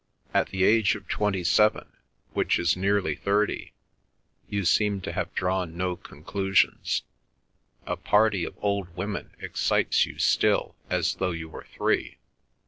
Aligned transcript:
"At 0.33 0.47
the 0.49 0.63
age 0.63 0.95
of 0.95 1.07
twenty 1.07 1.43
seven, 1.43 1.87
which 2.33 2.57
is 2.57 2.75
nearly 2.75 3.13
thirty, 3.13 3.71
you 4.49 4.65
seem 4.65 4.99
to 5.01 5.11
have 5.11 5.31
drawn 5.35 5.77
no 5.77 5.95
conclusions. 5.95 7.03
A 7.85 7.97
party 7.97 8.43
of 8.43 8.55
old 8.63 8.95
women 8.97 9.29
excites 9.39 10.07
you 10.07 10.17
still 10.17 10.73
as 10.89 11.13
though 11.21 11.29
you 11.29 11.49
were 11.49 11.65
three." 11.75 12.17